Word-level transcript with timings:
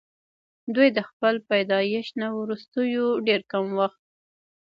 دوي 0.73 0.89
د 0.97 0.99
خپل 1.09 1.35
پيدائش 1.49 2.07
نه 2.21 2.27
وروستو 2.39 2.81
ډېر 3.27 3.41
کم 3.51 3.65
وخت 3.79 4.01